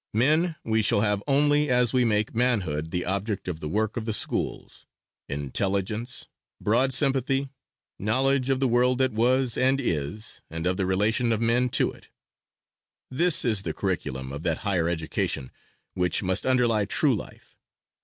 Men 0.15 0.55
we 0.63 0.81
shall 0.81 1.01
have 1.01 1.21
only 1.27 1.69
as 1.69 1.93
we 1.93 2.03
make 2.05 2.33
manhood 2.33 2.89
the 2.89 3.05
object 3.05 3.47
of 3.47 3.59
the 3.59 3.69
work 3.69 3.95
of 3.97 4.05
the 4.05 4.13
schools 4.13 4.87
intelligence, 5.29 6.27
broad 6.59 6.91
sympathy, 6.91 7.49
knowledge 7.99 8.49
of 8.49 8.59
the 8.59 8.67
world 8.67 8.97
that 8.97 9.11
was 9.13 9.57
and 9.59 9.79
is, 9.79 10.41
and 10.49 10.65
of 10.65 10.75
the 10.77 10.87
relation 10.87 11.31
of 11.31 11.39
men 11.39 11.69
to 11.69 11.91
it 11.91 12.09
this 13.11 13.45
is 13.45 13.61
the 13.61 13.75
curriculum 13.75 14.31
of 14.31 14.41
that 14.41 14.57
Higher 14.65 14.89
Education 14.89 15.51
which 15.93 16.23
must 16.23 16.47
underlie 16.47 16.85
true 16.85 17.15
life. 17.15 17.55